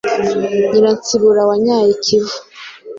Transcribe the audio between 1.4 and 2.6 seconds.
wanyaye i Kivu